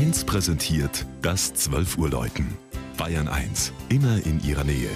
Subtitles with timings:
[0.00, 2.56] 1 präsentiert das 12 Uhr Läuten.
[2.96, 4.88] Bayern 1, immer in ihrer Nähe.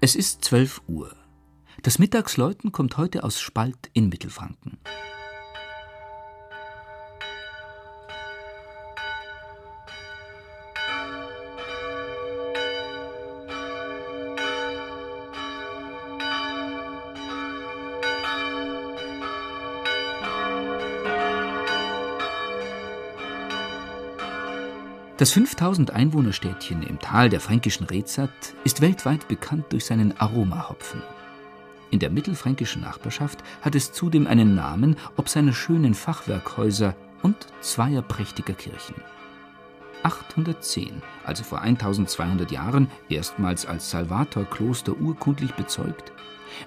[0.00, 1.14] Es ist 12 Uhr.
[1.84, 4.78] Das Mittagsläuten kommt heute aus Spalt in Mittelfranken.
[25.18, 28.28] Das 5000 Einwohnerstädtchen im Tal der fränkischen Rezat
[28.64, 31.00] ist weltweit bekannt durch seinen Aromahopfen.
[31.90, 38.02] In der mittelfränkischen Nachbarschaft hat es zudem einen Namen ob seiner schönen Fachwerkhäuser und zweier
[38.02, 38.96] prächtiger Kirchen.
[40.02, 46.12] 810, also vor 1200 Jahren, erstmals als Salvatorkloster urkundlich bezeugt,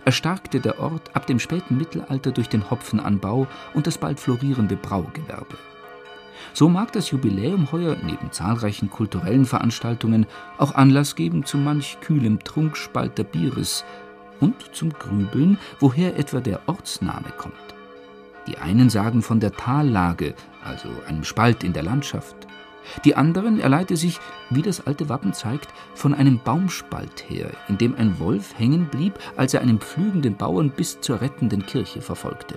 [0.05, 3.45] erstarkte der Ort ab dem späten Mittelalter durch den Hopfenanbau
[3.75, 5.55] und das bald florierende Braugewerbe.
[6.53, 10.25] So mag das Jubiläum heuer neben zahlreichen kulturellen Veranstaltungen
[10.57, 13.85] auch Anlass geben zu manch kühlem Trunkspalter Bieres
[14.39, 17.55] und zum Grübeln, woher etwa der Ortsname kommt.
[18.47, 22.47] Die einen sagen von der Tallage, also einem Spalt in der Landschaft.
[23.05, 27.95] Die anderen erleite sich, wie das alte Wappen zeigt, von einem Baumspalt her, in dem
[27.95, 32.55] ein Wolf hängen blieb, als er einen pflügenden Bauern bis zur rettenden Kirche verfolgte.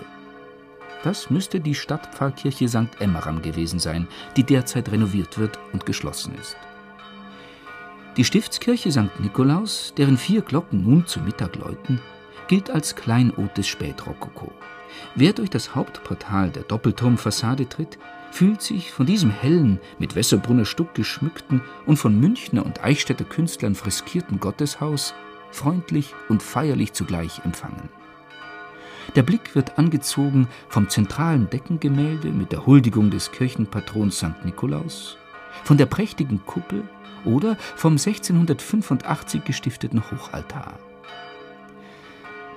[1.03, 3.01] Das müsste die Stadtpfarrkirche St.
[3.01, 6.57] Emmeram gewesen sein, die derzeit renoviert wird und geschlossen ist.
[8.17, 9.21] Die Stiftskirche St.
[9.21, 12.01] Nikolaus, deren vier Glocken nun zu Mittag läuten,
[12.47, 14.53] gilt als Kleinod des Spätrokoko.
[15.15, 17.99] Wer durch das Hauptportal der Doppelturmfassade tritt,
[18.31, 23.75] fühlt sich von diesem hellen, mit Wässerbrunner Stuck geschmückten und von Münchner und Eichstätter Künstlern
[23.75, 25.15] freskierten Gotteshaus
[25.51, 27.89] freundlich und feierlich zugleich empfangen.
[29.15, 34.45] Der Blick wird angezogen vom zentralen Deckengemälde mit der Huldigung des Kirchenpatrons St.
[34.45, 35.19] Nikolaus,
[35.65, 36.83] von der prächtigen Kuppel
[37.25, 40.79] oder vom 1685 gestifteten Hochaltar.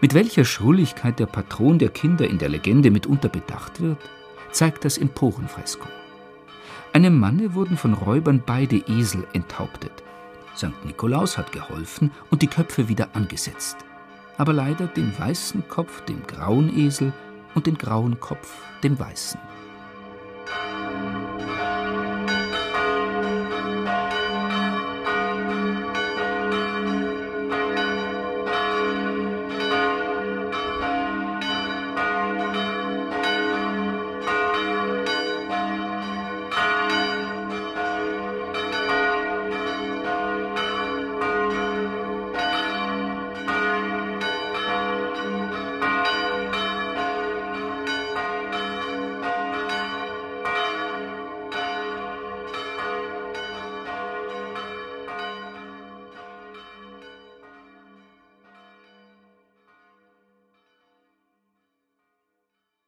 [0.01, 3.99] Mit welcher Schrulligkeit der Patron der Kinder in der Legende mitunter bedacht wird,
[4.51, 5.87] zeigt das Emporenfresko.
[6.93, 9.91] Einem Manne wurden von Räubern beide Esel enthauptet.
[10.55, 10.85] St.
[10.85, 13.77] Nikolaus hat geholfen und die Köpfe wieder angesetzt
[14.37, 17.13] aber leider den weißen Kopf dem grauen Esel
[17.53, 18.53] und den grauen Kopf
[18.83, 19.39] dem weißen.